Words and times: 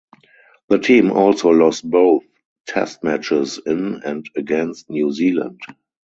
The 0.69 0.79
team 0.79 1.11
also 1.11 1.49
lost 1.49 1.87
both 1.87 2.23
Test 2.65 3.03
Matches 3.03 3.59
in 3.63 4.01
and 4.03 4.27
against 4.35 4.89
New 4.89 5.11
Zealand. 5.11 5.61